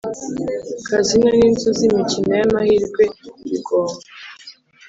Kazino 0.87 1.29
n 1.39 1.41
inzu 1.47 1.69
z 1.77 1.81
imikino 1.87 2.33
y 2.39 2.43
amahirwe 2.47 3.03
bigomba 3.49 4.01